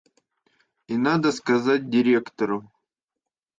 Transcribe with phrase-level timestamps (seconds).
[0.87, 2.67] И надо сказать директору.